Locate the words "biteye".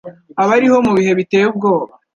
1.19-1.45